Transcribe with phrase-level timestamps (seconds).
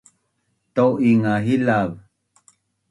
[0.73, 1.89] tau’ing nga hilav!